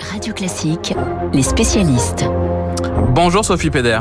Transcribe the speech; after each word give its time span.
Radio 0.00 0.32
Classique, 0.32 0.94
les 1.32 1.42
spécialistes. 1.42 2.24
Bonjour 3.14 3.44
Sophie 3.44 3.70
Péder. 3.70 4.00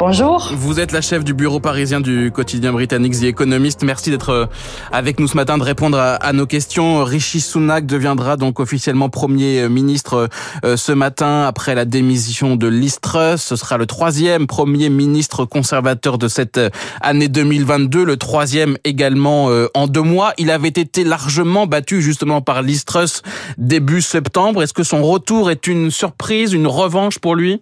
Bonjour. 0.00 0.54
Vous 0.56 0.80
êtes 0.80 0.92
la 0.92 1.02
chef 1.02 1.24
du 1.24 1.34
bureau 1.34 1.60
parisien 1.60 2.00
du 2.00 2.32
quotidien 2.32 2.72
britannique 2.72 3.20
The 3.20 3.24
Economist. 3.24 3.82
Merci 3.82 4.08
d'être 4.08 4.30
euh, 4.30 4.46
avec 4.92 5.20
nous 5.20 5.28
ce 5.28 5.36
matin, 5.36 5.58
de 5.58 5.62
répondre 5.62 5.98
à, 5.98 6.32
nos 6.32 6.46
questions. 6.46 7.04
Rishi 7.04 7.38
Sunak 7.42 7.84
deviendra 7.84 8.38
donc 8.38 8.60
officiellement 8.60 9.10
Premier 9.10 9.68
ministre 9.68 10.30
euh, 10.64 10.78
ce 10.78 10.92
matin 10.92 11.44
après 11.46 11.74
la 11.74 11.84
démission 11.84 12.56
de 12.56 12.66
Liz 12.66 12.98
Truss. 13.02 13.42
Ce 13.42 13.56
sera 13.56 13.76
le 13.76 13.84
troisième 13.84 14.46
Premier 14.46 14.88
ministre 14.88 15.44
conservateur 15.44 16.16
de 16.16 16.28
cette 16.28 16.56
euh, 16.56 16.70
année 17.02 17.28
2022, 17.28 18.02
le 18.02 18.16
troisième 18.16 18.78
également 18.84 19.50
en 19.74 19.86
deux 19.86 20.00
mois. 20.00 20.32
Il 20.38 20.50
avait 20.50 20.68
été 20.68 21.04
largement 21.04 21.66
battu 21.66 22.00
justement 22.00 22.40
par 22.40 22.62
Liz 22.62 22.86
Truss 22.86 23.20
début 23.58 24.00
septembre. 24.00 24.62
Est-ce 24.62 24.72
que 24.72 24.82
son 24.82 25.02
retour 25.02 25.50
est 25.50 25.66
une 25.66 25.90
surprise, 25.90 26.54
une 26.54 26.68
revanche 26.68 27.18
pour 27.18 27.34
lui? 27.34 27.60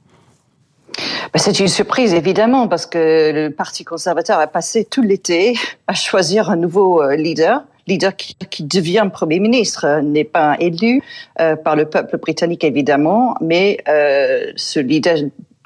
Ben, 1.33 1.39
c'est 1.39 1.61
une 1.61 1.69
surprise, 1.69 2.15
évidemment, 2.15 2.69
parce 2.69 2.87
que 2.87 3.33
le 3.33 3.51
Parti 3.51 3.85
conservateur 3.85 4.39
a 4.39 4.47
passé 4.47 4.85
tout 4.85 5.03
l'été 5.03 5.55
à 5.87 5.95
choisir 5.95 6.51
un 6.51 6.57
nouveau 6.57 7.03
euh, 7.03 7.17
leader. 7.17 7.65
Leader 7.87 8.15
qui, 8.17 8.65
devient 8.65 9.09
Premier 9.11 9.41
ministre 9.41 9.87
euh, 9.87 10.03
n'est 10.03 10.25
pas 10.25 10.57
élu 10.61 11.03
euh, 11.41 11.57
par 11.57 11.77
le 11.77 11.87
peuple 11.87 12.19
britannique, 12.19 12.65
évidemment, 12.65 13.35
mais 13.41 13.79
ce 13.87 14.81
leader 14.81 15.17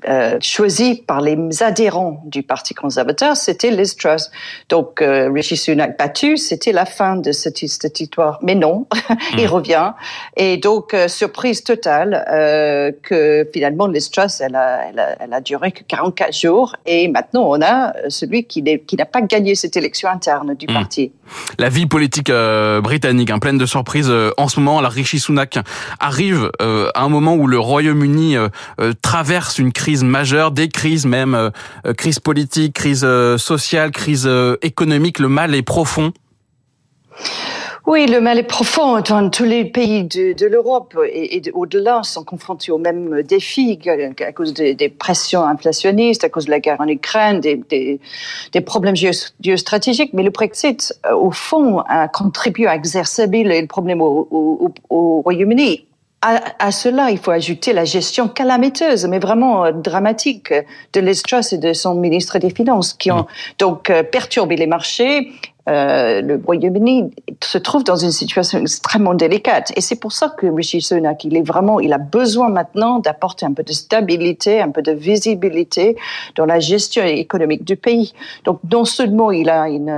euh, 0.08 0.38
choisi 0.40 1.02
par 1.06 1.20
les 1.20 1.62
adhérents 1.62 2.22
du 2.26 2.42
Parti 2.42 2.74
conservateur, 2.74 3.36
c'était 3.36 3.70
Liz 3.70 3.96
Truss. 3.96 4.30
Donc, 4.68 5.00
euh, 5.00 5.30
Rishi 5.32 5.56
Sunak 5.56 5.98
battu, 5.98 6.36
c'était 6.36 6.72
la 6.72 6.86
fin 6.86 7.16
de 7.16 7.32
cette, 7.32 7.58
cette 7.58 8.00
histoire. 8.00 8.38
Mais 8.42 8.54
non, 8.54 8.86
il 9.38 9.46
hmm. 9.46 9.50
revient. 9.50 9.92
Et 10.36 10.56
donc, 10.56 10.94
euh, 10.94 11.08
surprise 11.08 11.62
totale 11.62 12.24
euh, 12.30 12.90
que 13.02 13.48
finalement 13.52 13.86
Liz 13.86 14.10
Truss, 14.10 14.40
elle 14.40 14.56
a, 14.56 14.88
elle, 14.88 14.98
a, 14.98 15.16
elle 15.20 15.32
a, 15.32 15.40
duré 15.40 15.72
que 15.72 15.84
44 15.84 16.36
jours. 16.36 16.76
Et 16.86 17.08
maintenant, 17.08 17.44
on 17.48 17.62
a 17.62 17.92
celui 18.08 18.44
qui 18.44 18.62
n'a 18.62 19.06
pas 19.06 19.22
gagné 19.22 19.54
cette 19.54 19.76
élection 19.76 20.08
interne 20.08 20.54
du 20.54 20.66
hmm. 20.66 20.74
parti. 20.74 21.12
La 21.58 21.68
vie 21.68 21.86
politique 21.86 22.30
britannique, 22.82 23.30
hein, 23.30 23.38
pleine 23.38 23.56
de 23.56 23.66
surprises 23.66 24.12
en 24.36 24.48
ce 24.48 24.60
moment. 24.60 24.80
La 24.80 24.88
Rishi 24.88 25.18
Sunak 25.18 25.58
arrive 25.98 26.50
à 26.60 27.02
un 27.02 27.08
moment 27.08 27.34
où 27.34 27.46
le 27.46 27.58
Royaume-Uni 27.58 28.36
traverse 29.00 29.58
une 29.58 29.72
crise 29.72 29.91
majeure, 30.00 30.50
des 30.50 30.68
crises 30.68 31.04
même, 31.04 31.34
euh, 31.34 31.50
euh, 31.86 31.92
crise 31.92 32.18
politique, 32.18 32.74
crise 32.74 33.02
euh, 33.04 33.36
sociale, 33.36 33.90
crise 33.90 34.28
économique. 34.62 35.18
Le 35.18 35.28
mal 35.28 35.54
est 35.54 35.62
profond. 35.62 36.12
Oui, 37.86 38.06
le 38.06 38.20
mal 38.20 38.38
est 38.38 38.44
profond. 38.44 39.00
Dans 39.00 39.28
tous 39.28 39.44
les 39.44 39.64
pays 39.64 40.04
de, 40.04 40.46
l'Europe 40.46 40.96
et, 41.12 41.42
au-delà 41.52 42.02
sont 42.04 42.22
confrontés 42.24 42.70
aux 42.70 42.78
mêmes 42.78 43.22
défis 43.22 43.78
à 44.20 44.32
cause 44.32 44.54
des, 44.54 44.88
pressions 44.88 45.44
inflationnistes, 45.44 46.24
à 46.24 46.28
cause 46.28 46.46
de 46.46 46.50
la 46.50 46.60
guerre 46.60 46.80
en 46.80 46.86
Ukraine, 46.86 47.40
des, 47.40 48.00
problèmes 48.64 48.96
géostratégiques. 48.96 50.12
Mais 50.14 50.22
le 50.22 50.30
Brexit, 50.30 50.94
au 51.12 51.32
fond, 51.32 51.80
a 51.80 52.08
contribué 52.08 52.66
à 52.66 52.74
exacerber 52.74 53.42
le 53.42 53.66
problème 53.66 54.00
au 54.00 54.72
Royaume-Uni 55.22 55.84
à, 56.22 56.70
cela, 56.70 57.10
il 57.10 57.18
faut 57.18 57.32
ajouter 57.32 57.72
la 57.72 57.84
gestion 57.84 58.28
calamiteuse, 58.28 59.06
mais 59.06 59.18
vraiment 59.18 59.64
euh, 59.64 59.72
dramatique, 59.72 60.54
de 60.92 61.00
Liz 61.00 61.22
et 61.50 61.58
de 61.58 61.72
son 61.72 61.96
ministre 61.96 62.38
des 62.38 62.50
Finances, 62.50 62.94
qui 62.94 63.10
ont 63.10 63.22
mm. 63.22 63.26
donc 63.58 63.90
euh, 63.90 64.04
perturbé 64.04 64.54
les 64.54 64.68
marchés, 64.68 65.32
euh, 65.68 66.20
le 66.22 66.40
Royaume-Uni 66.44 67.10
se 67.42 67.58
trouve 67.58 67.84
dans 67.84 67.96
une 67.96 68.10
situation 68.10 68.58
extrêmement 68.58 69.14
délicate. 69.14 69.72
Et 69.76 69.80
c'est 69.80 69.96
pour 69.96 70.12
ça 70.12 70.28
que 70.36 70.46
Rishi 70.46 70.80
Sunak, 70.80 71.24
il 71.24 71.36
est 71.36 71.46
vraiment, 71.46 71.78
il 71.78 71.92
a 71.92 71.98
besoin 71.98 72.48
maintenant 72.48 72.98
d'apporter 72.98 73.46
un 73.46 73.52
peu 73.52 73.62
de 73.62 73.72
stabilité, 73.72 74.60
un 74.60 74.70
peu 74.70 74.82
de 74.82 74.92
visibilité 74.92 75.96
dans 76.34 76.46
la 76.46 76.58
gestion 76.58 77.04
économique 77.04 77.64
du 77.64 77.76
pays. 77.76 78.12
Donc, 78.44 78.60
non 78.70 78.84
seulement 78.84 79.30
il 79.30 79.48
a 79.50 79.68
une, 79.68 79.88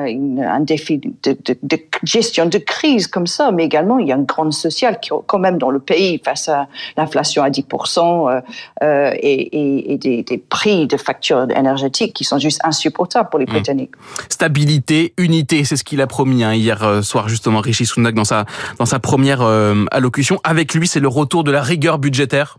un 0.41 0.61
défi 0.61 0.99
de, 0.99 1.37
de, 1.63 1.79
gestion 2.03 2.47
de 2.47 2.59
crise 2.59 3.07
comme 3.07 3.27
ça, 3.27 3.51
mais 3.51 3.65
également 3.65 3.99
il 3.99 4.09
y 4.09 4.13
a 4.13 4.17
une 4.17 4.25
grande 4.25 4.53
sociale 4.53 5.01
qui, 5.01 5.11
quand 5.27 5.39
même, 5.39 5.59
dans 5.59 5.71
le 5.71 5.81
pays, 5.81 6.21
face 6.23 6.49
à 6.49 6.69
l'inflation 6.97 7.43
à 7.43 7.49
10% 7.49 8.31
euh, 8.31 8.41
euh, 8.83 9.15
et, 9.19 9.93
et, 9.93 9.99
des, 9.99 10.23
des, 10.23 10.39
prix 10.39 10.87
de 10.87 10.97
factures 10.97 11.47
énergétiques 11.57 12.13
qui 12.13 12.25
sont 12.25 12.39
juste 12.39 12.61
insupportables 12.65 13.31
pour 13.31 13.39
les 13.39 13.47
mmh. 13.47 13.51
Britanniques. 13.51 13.93
Stabilité, 14.29 15.15
unité 15.17 15.54
c'est 15.63 15.77
ce 15.77 15.85
qu'il 15.85 16.01
a 16.01 16.07
promis 16.09 16.43
hein, 16.43 16.55
hier 16.55 16.83
euh, 16.83 17.03
soir 17.03 17.29
justement 17.29 17.61
Rishi 17.61 17.87
Sunak 17.87 18.15
dans 18.15 18.25
sa 18.25 18.47
dans 18.79 18.87
sa 18.87 18.99
première 18.99 19.43
euh, 19.43 19.85
allocution. 19.93 20.41
Avec 20.43 20.75
lui, 20.75 20.89
c'est 20.89 21.01
le 21.01 21.09
retour 21.09 21.45
de 21.45 21.53
la 21.53 21.63
rigueur 21.63 21.99
budgétaire. 21.99 22.59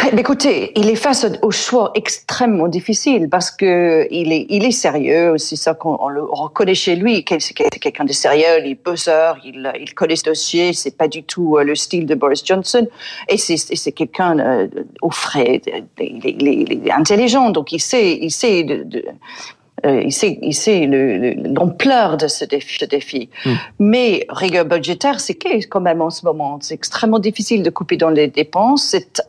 Écoutez, 0.16 0.72
il 0.78 0.88
est 0.88 0.96
face 0.96 1.26
au 1.42 1.50
choix 1.50 1.90
extrêmement 1.94 2.68
difficile 2.68 3.28
parce 3.28 3.50
que 3.50 4.06
il 4.10 4.32
est, 4.32 4.46
il 4.48 4.64
est 4.64 4.70
sérieux. 4.70 5.36
C'est 5.38 5.56
ça 5.56 5.74
qu'on 5.74 6.08
le 6.08 6.22
reconnaît 6.22 6.74
chez 6.74 6.96
lui. 6.96 7.24
C'est 7.38 7.54
quelqu'un 7.54 8.04
de 8.04 8.12
sérieux, 8.12 8.60
il 8.64 8.70
est 8.70 8.84
buzzeur, 8.84 9.38
il, 9.44 9.70
il 9.80 9.94
connaît 9.94 10.16
ce 10.16 10.24
dossier. 10.24 10.72
C'est 10.72 10.96
pas 10.96 11.08
du 11.08 11.22
tout 11.22 11.56
euh, 11.56 11.64
le 11.64 11.74
style 11.74 12.06
de 12.06 12.14
Boris 12.14 12.44
Johnson. 12.44 12.86
Et 13.28 13.36
c'est 13.36 13.92
quelqu'un 13.92 14.68
au 15.02 15.10
frais. 15.10 15.60
Intelligent, 16.90 17.50
donc 17.50 17.72
il 17.72 17.80
sait, 17.80 18.16
il 18.20 18.30
sait 18.30 18.64
de, 18.64 19.04
euh, 19.86 20.02
il 20.02 20.12
sait, 20.12 20.38
il 20.42 20.54
sait 20.54 20.86
l'ampleur 20.86 22.16
de 22.16 22.28
ce 22.28 22.44
défi. 22.44 22.78
Ce 22.80 22.84
défi. 22.84 23.28
Hmm. 23.44 23.54
Mais 23.78 24.26
rigueur 24.28 24.64
budgétaire, 24.64 25.20
c'est 25.20 25.34
quand 25.34 25.80
même 25.80 26.02
en 26.02 26.10
ce 26.10 26.24
moment. 26.24 26.58
C'est 26.60 26.74
extrêmement 26.74 27.18
difficile 27.18 27.62
de 27.62 27.70
couper 27.70 27.96
dans 27.96 28.10
les 28.10 28.28
dépenses. 28.28 28.84
C'est 28.84 29.22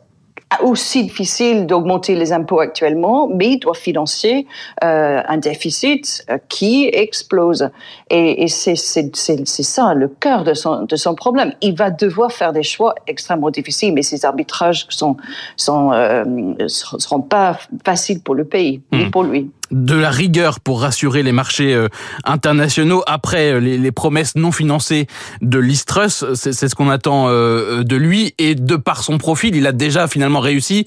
aussi 0.59 1.03
difficile 1.03 1.65
d'augmenter 1.65 2.15
les 2.15 2.33
impôts 2.33 2.59
actuellement, 2.59 3.27
mais 3.27 3.51
il 3.51 3.59
doit 3.59 3.73
financer 3.73 4.45
euh, 4.83 5.21
un 5.25 5.37
déficit 5.37 6.25
euh, 6.29 6.37
qui 6.49 6.89
explose. 6.91 7.69
Et, 8.09 8.43
et 8.43 8.47
c'est 8.47 8.75
ça 8.75 9.93
le 9.93 10.07
cœur 10.09 10.43
de 10.43 10.53
son, 10.53 10.83
de 10.83 10.95
son 10.95 11.15
problème. 11.15 11.53
Il 11.61 11.75
va 11.75 11.89
devoir 11.89 12.31
faire 12.31 12.51
des 12.51 12.63
choix 12.63 12.95
extrêmement 13.07 13.49
difficiles, 13.49 13.93
mais 13.93 14.01
ces 14.01 14.25
arbitrages 14.25 14.85
sont, 14.89 15.15
sont, 15.55 15.91
euh, 15.93 16.23
seront 16.67 17.21
pas 17.21 17.57
faciles 17.85 18.21
pour 18.21 18.35
le 18.35 18.43
pays, 18.43 18.81
ni 18.91 19.05
hmm. 19.05 19.11
pour 19.11 19.23
lui 19.23 19.51
de 19.71 19.95
la 19.95 20.09
rigueur 20.09 20.59
pour 20.59 20.81
rassurer 20.81 21.23
les 21.23 21.31
marchés 21.31 21.73
euh, 21.73 21.87
internationaux 22.23 23.03
après 23.07 23.53
euh, 23.53 23.59
les, 23.59 23.91
promesses 23.91 24.35
non 24.35 24.51
financées 24.51 25.07
de 25.41 25.59
l'Istrus. 25.59 26.25
C'est 26.33 26.53
ce 26.53 26.75
qu'on 26.75 26.89
attend 26.89 27.27
euh, 27.29 27.83
de 27.83 27.95
lui 27.95 28.33
et 28.37 28.55
de 28.55 28.75
par 28.75 29.03
son 29.03 29.17
profil, 29.17 29.55
il 29.55 29.67
a 29.67 29.71
déjà 29.71 30.07
finalement 30.07 30.39
réussi, 30.39 30.85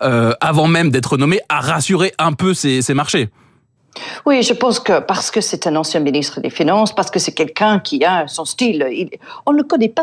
avant 0.00 0.66
même 0.66 0.90
d'être 0.90 1.16
nommé, 1.16 1.40
à 1.48 1.60
rassurer 1.60 2.12
un 2.18 2.32
peu 2.32 2.52
ces 2.54 2.94
marchés. 2.94 3.28
Oui, 4.26 4.42
je 4.42 4.52
pense 4.52 4.80
que 4.80 5.00
parce 5.00 5.30
que 5.30 5.40
c'est 5.40 5.66
un 5.66 5.76
ancien 5.76 6.00
ministre 6.00 6.40
des 6.40 6.50
Finances, 6.50 6.94
parce 6.94 7.10
que 7.10 7.18
c'est 7.18 7.32
quelqu'un 7.32 7.78
qui 7.78 8.04
a 8.04 8.26
son 8.26 8.44
style, 8.44 8.86
on 9.46 9.52
ne 9.52 9.58
le 9.58 9.64
connaît 9.64 9.88
pas 9.88 10.02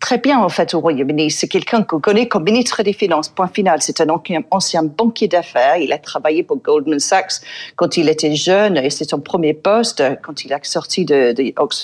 très 0.00 0.18
bien 0.18 0.40
en 0.40 0.48
fait 0.48 0.74
au 0.74 0.80
Royaume-Uni. 0.80 1.30
C'est 1.30 1.48
quelqu'un 1.48 1.82
qu'on 1.82 2.00
connaît 2.00 2.26
comme 2.28 2.44
ministre 2.44 2.82
des 2.82 2.92
Finances. 2.92 3.28
Point 3.28 3.48
final. 3.48 3.82
C'est 3.82 4.00
un 4.00 4.06
ancien 4.50 4.82
banquier 4.82 5.28
d'affaires. 5.28 5.76
Il 5.76 5.92
a 5.92 5.98
travaillé 5.98 6.42
pour 6.42 6.58
Goldman 6.58 6.98
Sachs 6.98 7.40
quand 7.76 7.96
il 7.96 8.08
était 8.08 8.34
jeune 8.34 8.76
et 8.76 8.90
c'est 8.90 9.08
son 9.08 9.20
premier 9.20 9.54
poste 9.54 10.02
quand 10.22 10.44
il 10.44 10.52
a 10.52 10.58
sorti 10.62 11.04
de, 11.04 11.34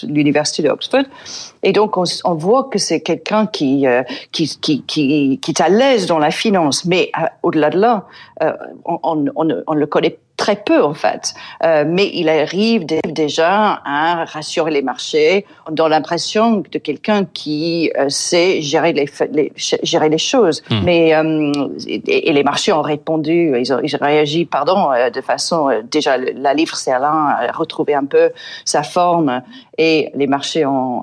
l'université 0.05 0.63
d'Oxford. 0.63 1.05
Et 1.63 1.73
donc 1.73 1.97
on, 1.97 2.35
voit 2.35 2.65
que 2.65 2.79
c'est 2.79 3.01
quelqu'un 3.01 3.47
qui, 3.47 3.87
euh, 3.87 4.03
qui, 4.33 4.59
qui, 4.61 4.83
qui, 4.83 5.39
qui, 5.41 5.51
est 5.51 5.61
à 5.61 5.69
l'aise 5.69 6.07
dans 6.07 6.19
la 6.19 6.31
finance. 6.31 6.85
Mais 6.85 7.11
euh, 7.19 7.27
au-delà 7.43 7.71
de 7.71 7.79
là, 7.79 8.07
euh, 8.43 8.53
on, 8.85 9.25
on 9.35 9.75
le 9.75 9.87
connaît 9.87 10.19
très 10.37 10.57
peu 10.57 10.83
en 10.83 10.95
fait. 10.95 11.35
Euh, 11.65 11.85
mais 11.87 12.11
il 12.13 12.29
arrive 12.29 12.85
déjà 12.85 13.81
à 13.85 14.25
rassurer 14.27 14.71
les 14.71 14.83
marchés, 14.83 15.47
donne 15.71 15.91
l'impression 15.91 16.63
de 16.71 16.79
quelqu'un 16.79 17.25
qui 17.25 17.91
euh, 17.99 18.09
sait 18.09 18.61
gérer 18.61 18.93
les, 18.93 19.53
gérer 19.83 20.09
les 20.09 20.19
choses. 20.19 20.63
Hmm. 20.71 20.81
Mais 20.85 21.15
euh, 21.15 21.53
et, 21.87 22.33
les 22.33 22.45
marchés 22.45 22.73
ont 22.73 22.83
répondu, 22.83 23.55
ils 23.59 23.73
ont, 23.73 23.81
ils 23.83 23.95
ont 23.97 23.99
réagi, 24.01 24.45
pardon, 24.45 24.91
de 25.13 25.21
façon 25.21 25.71
déjà 25.91 26.19
la 26.19 26.55
livre 26.55 26.77
sterling 26.77 27.07
a 27.07 27.53
retrouvé 27.53 27.95
un 27.95 28.05
peu 28.05 28.31
sa 28.65 28.83
forme 28.83 29.43
et 29.79 30.11
les 30.15 30.27
marchés 30.27 30.67
ont, 30.67 31.03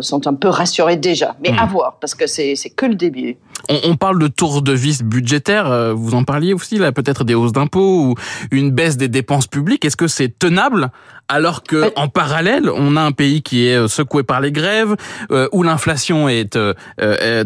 sont 0.00 0.26
un 0.26 0.34
peu 0.34 0.48
rassurés 0.48 0.96
déjà. 0.96 1.34
Mais 1.42 1.52
hmm. 1.52 1.58
à 1.58 1.66
voir 1.66 1.96
parce 2.00 2.14
que 2.14 2.26
c'est 2.26 2.54
que 2.76 2.86
le 2.86 2.94
début. 2.94 3.36
On, 3.70 3.92
on, 3.92 3.96
parle 3.96 4.18
de 4.18 4.26
tour 4.26 4.60
de 4.60 4.72
vis 4.72 5.02
budgétaire. 5.02 5.94
Vous 5.94 6.14
en 6.14 6.24
parliez 6.24 6.52
aussi 6.52 6.76
là, 6.76 6.92
peut-être 6.92 7.24
des 7.24 7.34
hausses 7.34 7.52
d'impôts 7.52 8.08
ou 8.08 8.14
une 8.50 8.73
baisse 8.74 8.96
des 8.96 9.08
dépenses 9.08 9.46
publiques. 9.46 9.84
Est-ce 9.84 9.96
que 9.96 10.08
c'est 10.08 10.38
tenable 10.38 10.90
alors 11.28 11.62
que 11.62 11.90
en 11.96 12.08
parallèle, 12.08 12.68
on 12.68 12.96
a 12.96 13.00
un 13.00 13.12
pays 13.12 13.42
qui 13.42 13.66
est 13.66 13.76
euh, 13.76 13.88
secoué 13.88 14.22
par 14.22 14.40
les 14.40 14.52
grèves, 14.52 14.94
euh, 15.30 15.48
où 15.52 15.62
l'inflation 15.62 16.28
est 16.28 16.56
euh, 16.56 16.74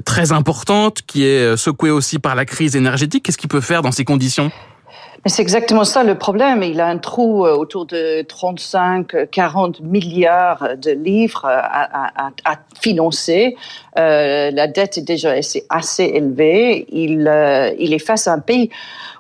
très 0.05 0.33
importante, 0.33 1.03
qui 1.07 1.25
est 1.25 1.57
secoué 1.57 1.91
aussi 1.91 2.19
par 2.19 2.35
la 2.35 2.45
crise 2.45 2.75
énergétique? 2.75 3.25
Qu'est-ce 3.25 3.39
qu'il 3.39 3.49
peut 3.49 3.61
faire 3.61 3.83
dans 3.83 3.93
ces 3.93 4.05
conditions? 4.05 4.51
Mais 5.25 5.31
c'est 5.31 5.43
exactement 5.43 5.85
ça 5.85 6.05
le 6.05 6.17
problème. 6.17 6.63
Il 6.63 6.81
a 6.81 6.87
un 6.87 6.99
trou 6.99 7.45
euh, 7.45 7.55
autour 7.55 7.87
de 7.87 8.23
35, 8.23 9.31
40 9.31 9.81
milliards 9.81 10.77
de 10.77 10.93
livres 10.93 11.45
à, 11.45 12.27
à, 12.27 12.31
à 12.45 12.57
financer. 12.81 13.57
Euh, 13.99 14.51
la 14.53 14.69
dette 14.69 14.99
est 14.99 15.03
déjà 15.03 15.35
assez, 15.71 16.05
élevée. 16.05 16.87
Il, 16.91 17.27
euh, 17.27 17.73
il 17.79 17.93
est 17.93 17.99
face 17.99 18.29
à 18.29 18.33
un 18.33 18.39
pays 18.39 18.71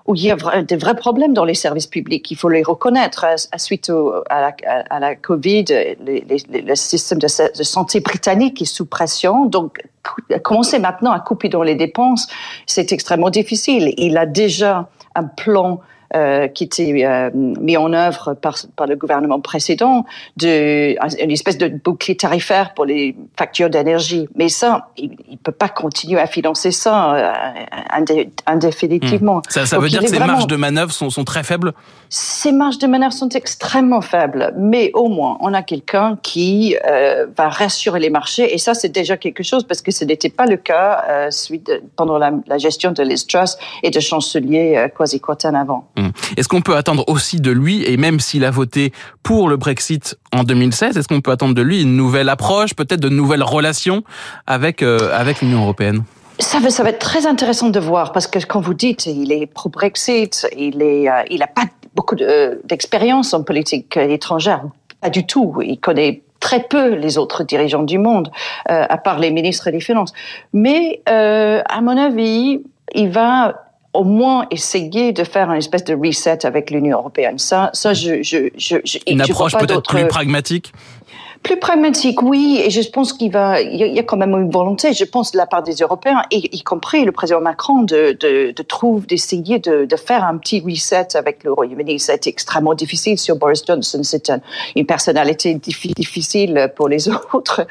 où 0.07 0.15
il 0.15 0.25
y 0.25 0.31
a 0.31 0.63
des 0.63 0.77
vrais 0.77 0.95
problèmes 0.95 1.35
dans 1.35 1.45
les 1.45 1.55
services 1.55 1.87
publics. 1.87 2.31
Il 2.31 2.37
faut 2.37 2.49
les 2.49 2.63
reconnaître. 2.63 3.27
À, 3.27 3.59
suite 3.59 3.91
à, 4.31 4.41
la, 4.41 4.57
à, 4.89 5.01
la, 5.01 5.17
Covid, 5.17 5.65
le 5.69 6.75
système 6.75 7.19
de, 7.19 7.27
de, 7.27 7.63
santé 7.63 8.01
britannique 8.01 8.63
est 8.63 8.67
sous 8.67 8.87
pression. 8.87 9.45
Donc, 9.45 9.83
commencer 10.43 10.79
maintenant 10.79 11.13
à 11.13 11.21
couper 11.21 11.51
dans 11.51 11.63
les 11.63 11.75
dépenses, 11.75 12.27
c'est 12.65 12.93
extrêmement 12.93 13.29
difficile. 13.29 13.93
Il 13.99 14.17
a 14.17 14.25
déjà 14.25 14.89
un 15.19 15.29
plan 15.37 15.81
euh, 16.17 16.49
qui 16.49 16.65
était 16.65 17.05
euh, 17.05 17.31
mis 17.35 17.77
en 17.77 17.93
œuvre 17.93 18.35
par, 18.35 18.57
par 18.77 18.87
le 18.87 18.97
gouvernement 18.97 19.41
précédent, 19.41 20.07
de, 20.37 20.97
une 21.23 21.31
espèce 21.31 21.59
de 21.59 21.69
bouclier 21.69 22.17
tarifaire 22.17 22.75
pour 22.75 22.87
les 22.87 23.15
factures 23.37 23.71
d'énergie. 23.71 24.29
Mais 24.35 24.49
ça, 24.49 24.89
il 24.97 25.11
ne 25.31 25.37
peut 25.37 25.53
pas 25.53 25.69
continuer 25.69 26.21
à 26.21 26.27
financer 26.27 26.71
ça 26.71 27.15
euh, 27.15 28.25
indéfinitivement. 28.47 29.39
Hmm. 29.39 29.51
Ça, 29.51 29.67
ça 29.67 29.79
veut 29.79 29.89
dire 29.89 30.01
que 30.01 30.09
ces 30.09 30.19
marges 30.19 30.47
de 30.47 30.57
manœuvre 30.57 30.93
sont, 30.93 31.11
sont 31.11 31.25
très 31.25 31.43
faibles? 31.43 31.73
Ces 32.11 32.53
marges 32.53 32.79
de 32.79 32.87
manœuvre 32.87 33.13
sont 33.13 33.29
extrêmement 33.29 34.01
faibles, 34.01 34.55
mais 34.57 34.91
au 34.95 35.09
moins, 35.09 35.37
on 35.41 35.53
a 35.53 35.63
quelqu'un 35.63 36.19
qui 36.23 36.75
euh, 36.87 37.27
va 37.37 37.51
rassurer 37.51 38.01
les 38.01 38.09
marchés, 38.09 38.55
et 38.55 38.59
ça, 38.59 38.73
c'est 38.73 38.89
déjà 38.89 39.19
quelque 39.19 39.43
chose, 39.43 39.65
parce 39.65 39.83
que 39.83 39.91
ce 39.91 40.05
n'était 40.05 40.31
pas 40.31 40.47
le 40.47 40.57
cas 40.57 41.05
euh, 41.09 41.31
suite 41.31 41.71
pendant 41.97 42.17
la, 42.17 42.33
la, 42.47 42.57
gestion 42.57 42.93
de 42.93 43.03
Liz 43.03 43.27
Truss 43.27 43.59
et 43.83 43.91
de 43.91 44.01
chancelier 44.01 44.75
euh, 44.77 44.89
Kwasi 44.89 45.21
Kwarteng 45.21 45.55
avant. 45.55 45.87
Hum. 45.99 46.13
Est-ce 46.37 46.49
qu'on 46.49 46.61
peut 46.61 46.77
attendre 46.77 47.05
aussi 47.09 47.41
de 47.41 47.51
lui, 47.51 47.85
et 47.85 47.97
même 47.97 48.21
s'il 48.21 48.45
a 48.45 48.51
voté 48.51 48.93
pour 49.23 49.49
le 49.49 49.57
Brexit 49.57 50.17
en 50.33 50.45
2016, 50.45 50.97
est-ce 50.97 51.09
qu'on 51.09 51.21
peut 51.21 51.33
attendre 51.33 51.55
de 51.55 51.63
lui 51.63 51.83
une 51.83 51.97
nouvelle 51.97 52.29
approche, 52.29 52.75
peut-être 52.75 53.01
de 53.01 53.09
nouvelles 53.09 53.43
relations 53.43 54.05
avec, 54.47 54.83
euh, 54.83 55.11
avec 55.13 55.41
l'Union 55.41 55.63
européenne? 55.63 56.05
Ça 56.39 56.61
va, 56.61 56.71
ça 56.71 56.85
va 56.85 56.91
être 56.91 57.01
très 57.01 57.27
intéressant 57.27 57.69
de 57.69 57.81
voir 57.81 58.13
parce 58.13 58.29
que 58.29 58.39
quand 58.39 58.61
vous 58.61 58.75
dites 58.75 59.07
il 59.07 59.33
est 59.33 59.47
pro-Brexit, 59.47 60.47
il 60.57 60.81
est, 60.83 61.11
euh, 61.11 61.23
il 61.31 61.43
a 61.43 61.49
pas 61.49 61.65
beaucoup 61.97 62.15
d'expérience 62.15 63.35
en 63.35 63.43
politique 63.43 63.97
étrangère, 63.97 64.63
pas 65.01 65.11
du 65.11 65.27
tout. 65.27 65.61
Il 65.65 65.81
connaît 65.81 66.23
très 66.39 66.63
peu 66.63 66.95
les 66.95 67.19
autres 67.19 67.43
dirigeants 67.43 67.83
du 67.83 67.99
monde, 67.99 68.31
euh, 68.71 68.85
à 68.89 68.99
part 68.99 69.19
les 69.19 69.33
ministres 69.33 69.71
des 69.71 69.81
Finances. 69.81 70.13
Mais 70.53 71.03
euh, 71.09 71.61
à 71.69 71.81
mon 71.81 71.97
avis, 71.97 72.63
il 72.95 73.11
va 73.11 73.68
au 73.99 74.05
moins 74.05 74.47
essayer 74.53 75.13
de 75.13 75.25
faire 75.25 75.51
une 75.51 75.59
espèce 75.59 75.83
de 75.83 75.93
reset 75.93 76.47
avec 76.47 76.71
l'Union 76.71 76.99
européenne. 76.99 77.37
Ça, 77.39 77.71
ça, 77.73 77.95
je, 77.95 78.23
je, 78.23 78.49
je, 78.57 78.77
je 78.85 78.99
une 79.09 79.21
approche 79.21 79.57
peut-être 79.57 79.83
plus 79.83 80.07
pragmatique? 80.07 80.73
Plus 81.43 81.59
pragmatique, 81.59 82.23
oui, 82.23 82.61
et 82.65 82.71
je 82.71 82.89
pense 82.91 83.13
qu'il 83.13 83.33
y 83.33 83.99
a 83.99 84.03
quand 84.03 84.17
même 84.17 84.33
une 84.33 84.51
volonté, 84.51 84.93
je 84.93 85.05
pense, 85.05 85.33
de 85.33 85.39
la 85.39 85.47
part 85.47 85.63
des 85.63 85.75
Européens, 85.75 86.23
y, 86.31 86.63
compris 86.63 87.05
le 87.05 87.13
président 87.13 87.41
Macron, 87.41 87.83
de, 87.83 88.17
de, 88.19 88.53
de 88.53 89.07
d'essayer 89.07 89.59
de, 89.59 89.85
de, 89.85 89.97
faire 89.97 90.25
un 90.25 90.37
petit 90.37 90.61
reset 90.61 91.17
avec 91.17 91.45
le 91.45 91.53
Royaume-Uni. 91.53 92.01
C'est 92.01 92.27
extrêmement 92.27 92.75
difficile 92.75 93.19
sur 93.19 93.37
Boris 93.37 93.63
Johnson. 93.67 94.01
C'est 94.03 94.31
un, 94.31 94.41
une 94.75 94.87
personnalité 94.87 95.55
difficile 95.55 96.73
pour 96.77 96.89
les 96.89 97.09
autres, 97.33 97.67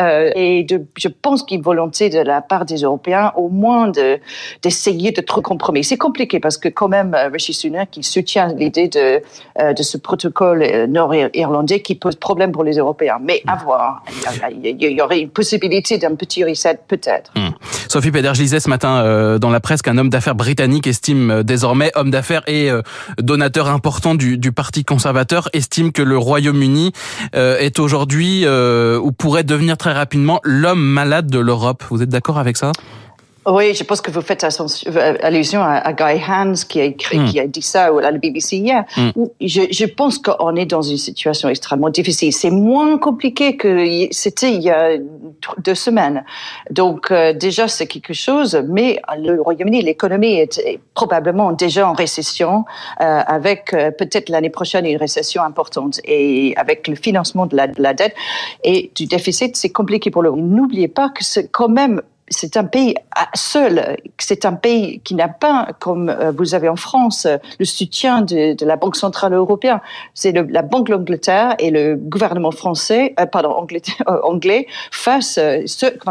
euh, 0.00 0.30
et 0.34 0.64
de, 0.64 0.84
je 0.96 1.08
pense 1.08 1.42
qu'il 1.42 1.54
y 1.54 1.56
a 1.56 1.58
une 1.58 1.64
volonté 1.64 2.10
de 2.10 2.18
la 2.18 2.40
part 2.42 2.64
des 2.64 2.78
Européens, 2.82 3.32
au 3.36 3.48
moins 3.48 3.88
de 3.88 4.18
d'essayer 4.62 5.12
de 5.12 5.20
trouver 5.20 5.42
compromis. 5.42 5.84
C'est 5.84 5.96
compliqué 5.96 6.40
parce 6.40 6.56
que 6.56 6.68
quand 6.68 6.88
même, 6.88 7.14
euh, 7.14 7.28
Rishi 7.28 7.52
Sunak, 7.52 7.96
il 7.96 8.04
soutient 8.04 8.48
l'idée 8.48 8.88
de 8.88 9.22
euh, 9.60 9.72
de 9.72 9.82
ce 9.82 9.96
protocole 9.96 10.86
nord-irlandais 10.88 11.80
qui 11.80 11.94
pose 11.94 12.16
problème 12.16 12.52
pour 12.52 12.64
les 12.64 12.78
Européens. 12.78 13.11
Mais 13.20 13.42
à 13.46 13.56
voir. 13.56 14.02
Il 14.50 14.76
y 14.80 15.00
aurait 15.00 15.20
une 15.20 15.30
possibilité 15.30 15.98
d'un 15.98 16.14
petit 16.14 16.44
reset, 16.44 16.78
peut-être. 16.88 17.32
Mmh. 17.36 17.50
Sophie 17.92 18.10
Péder, 18.10 18.30
je 18.34 18.40
lisais 18.40 18.60
ce 18.60 18.70
matin 18.70 19.02
euh, 19.04 19.38
dans 19.38 19.50
la 19.50 19.60
presse 19.60 19.82
qu'un 19.82 19.98
homme 19.98 20.08
d'affaires 20.08 20.34
britannique 20.34 20.86
estime 20.86 21.30
euh, 21.30 21.42
désormais, 21.42 21.92
homme 21.94 22.10
d'affaires 22.10 22.42
et 22.46 22.70
euh, 22.70 22.80
donateur 23.18 23.68
important 23.68 24.14
du, 24.14 24.38
Parti 24.52 24.84
conservateur, 24.84 25.50
estime 25.52 25.92
que 25.92 26.02
le 26.02 26.16
Royaume-Uni 26.16 26.92
est 27.32 27.78
aujourd'hui, 27.78 28.46
ou 28.46 29.12
pourrait 29.12 29.44
devenir 29.44 29.76
très 29.76 29.92
rapidement, 29.92 30.40
l'homme 30.44 30.82
malade 30.82 31.28
de 31.28 31.38
l'Europe. 31.38 31.84
Vous 31.90 32.02
êtes 32.02 32.10
d'accord 32.10 32.38
avec 32.38 32.56
ça? 32.56 32.72
Oui, 33.46 33.74
je 33.74 33.82
pense 33.82 34.00
que 34.00 34.10
vous 34.10 34.20
faites 34.20 34.44
allusion 35.22 35.62
à, 35.62 35.92
Guy 35.92 36.20
Hans 36.28 36.54
qui 36.68 36.80
a 36.80 36.84
écrit, 36.84 37.18
mm. 37.18 37.24
qui 37.26 37.40
a 37.40 37.46
dit 37.46 37.62
ça 37.62 37.86
à 37.86 38.00
la 38.00 38.12
BBC 38.12 38.58
hier. 38.58 38.84
Mm. 38.96 39.10
Je, 39.40 39.62
je, 39.70 39.84
pense 39.84 40.18
qu'on 40.18 40.54
est 40.54 40.66
dans 40.66 40.82
une 40.82 40.96
situation 40.96 41.48
extrêmement 41.48 41.90
difficile. 41.90 42.32
C'est 42.32 42.50
moins 42.50 42.98
compliqué 42.98 43.56
que 43.56 44.08
c'était 44.12 44.52
il 44.52 44.62
y 44.62 44.70
a 44.70 44.96
deux 45.58 45.74
semaines. 45.74 46.24
Donc 46.70 47.10
euh, 47.10 47.32
déjà 47.32 47.66
c'est 47.66 47.86
quelque 47.86 48.14
chose, 48.14 48.62
mais 48.68 49.00
le 49.18 49.40
Royaume-Uni, 49.40 49.82
l'économie 49.82 50.34
est 50.34 50.78
probablement 50.94 51.52
déjà 51.52 51.88
en 51.88 51.94
récession, 51.94 52.64
euh, 53.00 53.22
avec 53.26 53.74
euh, 53.74 53.90
peut-être 53.90 54.28
l'année 54.28 54.50
prochaine 54.50 54.86
une 54.86 54.96
récession 54.96 55.42
importante 55.42 56.00
et 56.04 56.54
avec 56.56 56.86
le 56.86 56.94
financement 56.94 57.46
de 57.46 57.56
la, 57.56 57.66
de 57.66 57.82
la 57.82 57.94
dette 57.94 58.14
et 58.62 58.92
du 58.94 59.06
déficit, 59.06 59.56
c'est 59.56 59.70
compliqué 59.70 60.10
pour 60.10 60.22
le. 60.22 60.30
N'oubliez 60.30 60.88
pas 60.88 61.08
que 61.08 61.24
c'est 61.24 61.48
quand 61.48 61.68
même 61.68 62.02
c'est 62.32 62.56
un 62.56 62.64
pays 62.64 62.94
seul, 63.34 63.96
c'est 64.18 64.44
un 64.44 64.54
pays 64.54 65.00
qui 65.00 65.14
n'a 65.14 65.28
pas, 65.28 65.68
comme 65.78 66.08
euh, 66.08 66.32
vous 66.36 66.54
avez 66.54 66.68
en 66.68 66.76
France, 66.76 67.26
le 67.58 67.64
soutien 67.64 68.22
de, 68.22 68.56
la 68.64 68.76
Banque 68.76 68.96
centrale 68.96 69.34
européenne. 69.34 69.80
C'est 70.14 70.32
la 70.32 70.62
Banque 70.62 70.86
de 70.88 70.92
l'Angleterre 70.92 71.54
et 71.58 71.70
le 71.70 71.96
gouvernement 71.96 72.50
français, 72.50 73.14
euh, 73.20 73.26
pardon, 73.26 73.50
anglais, 73.50 73.82
euh, 74.08 74.20
anglais 74.22 74.66
face 74.90 75.38
euh, 75.38 75.64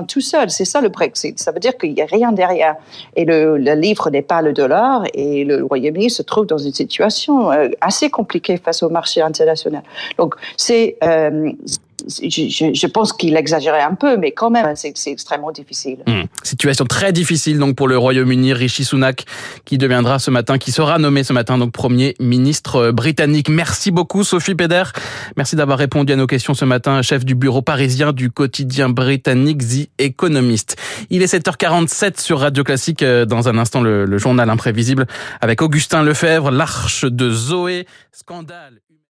tout 0.08 0.22
seul. 0.22 0.50
C'est 0.50 0.66
ça 0.66 0.82
le 0.82 0.90
Brexit. 0.90 1.40
Ça 1.40 1.52
veut 1.52 1.60
dire 1.60 1.78
qu'il 1.78 1.94
n'y 1.94 2.02
a 2.02 2.06
rien 2.06 2.32
derrière. 2.32 2.76
Et 3.16 3.26
le, 3.26 3.58
le 3.58 3.74
livre 3.74 4.10
n'est 4.10 4.22
pas 4.22 4.42
le 4.42 4.54
dollar 4.54 5.04
et 5.14 5.44
le 5.44 5.64
Royaume-Uni 5.64 6.10
se 6.10 6.22
trouve 6.22 6.46
dans 6.46 6.58
une 6.58 6.74
situation 6.74 7.52
euh, 7.52 7.70
assez 7.82 8.10
compliquée 8.10 8.58
face 8.58 8.84
au 8.84 8.90
marché 8.90 9.22
international. 9.22 9.84
Donc 10.18 10.36
c'est 10.58 10.98
je, 12.08 12.72
je, 12.74 12.88
pense 12.88 13.14
qu'il 13.14 13.36
exagérait 13.36 13.82
un 13.82 13.96
peu, 13.96 14.18
mais 14.18 14.32
quand 14.32 14.50
même, 14.50 14.76
c'est 14.76 14.94
extrêmement 15.08 15.52
difficile. 15.52 16.00
Mmh. 16.08 16.24
Situation 16.44 16.86
très 16.86 17.12
difficile 17.12 17.60
donc 17.60 17.76
pour 17.76 17.88
le 17.88 17.98
Royaume-Uni. 17.98 18.54
Rishi 18.54 18.84
Sunak, 18.84 19.26
qui 19.66 19.78
deviendra 19.78 20.20
ce 20.20 20.32
matin, 20.32 20.58
qui 20.58 20.72
sera 20.72 20.98
nommé 20.98 21.24
ce 21.24 21.34
matin 21.34 21.58
donc 21.58 21.72
premier 21.72 22.16
ministre 22.20 22.76
euh, 22.76 22.92
britannique. 22.92 23.50
Merci 23.50 23.92
beaucoup, 23.92 24.24
Sophie 24.24 24.56
Peder. 24.56 24.84
Merci 25.38 25.56
d'avoir 25.56 25.78
répondu 25.78 26.14
à 26.14 26.16
nos 26.16 26.28
questions 26.28 26.54
ce 26.54 26.66
matin, 26.66 27.02
chef 27.02 27.26
du 27.26 27.36
bureau 27.36 27.62
parisien 27.62 28.14
du 28.14 28.32
quotidien 28.32 28.90
britannique 28.90 29.60
The 29.60 29.90
Economist. 30.00 30.78
Il 31.10 31.22
est 31.22 31.34
7h47 31.34 32.20
sur 32.22 32.40
Radio 32.40 32.64
Classique. 32.64 33.04
Euh, 33.04 33.26
dans 33.26 33.50
un 33.50 33.58
instant, 33.58 33.82
le, 33.82 34.06
le 34.06 34.18
journal 34.18 34.50
imprévisible 34.50 35.06
avec 35.42 35.62
Augustin 35.62 36.04
Lefebvre, 36.04 36.52
l'arche 36.52 37.06
de 37.06 37.30
Zoé, 37.30 37.86
scandale. 38.12 38.82